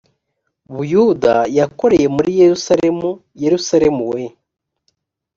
buyuda 0.75 1.33
yakoreye 1.57 2.07
muri 2.15 2.29
yerusalemu 2.41 3.09
m 3.15 3.19
yerusalemu 3.43 4.01
we 4.13 4.23